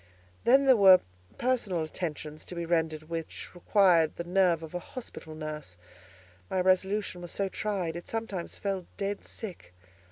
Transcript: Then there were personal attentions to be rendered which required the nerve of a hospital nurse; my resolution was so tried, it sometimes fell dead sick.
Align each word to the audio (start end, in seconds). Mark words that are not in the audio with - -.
Then 0.45 0.65
there 0.65 0.75
were 0.75 1.01
personal 1.37 1.81
attentions 1.83 2.43
to 2.45 2.55
be 2.55 2.65
rendered 2.65 3.03
which 3.03 3.53
required 3.53 4.15
the 4.15 4.23
nerve 4.23 4.63
of 4.63 4.73
a 4.73 4.79
hospital 4.79 5.35
nurse; 5.35 5.77
my 6.49 6.59
resolution 6.59 7.21
was 7.21 7.29
so 7.29 7.47
tried, 7.49 7.95
it 7.95 8.07
sometimes 8.07 8.57
fell 8.57 8.87
dead 8.97 9.23
sick. 9.23 9.75